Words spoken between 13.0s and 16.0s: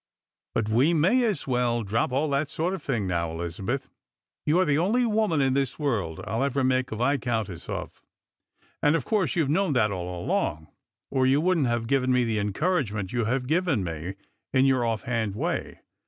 you have given me, in your ofiliand way.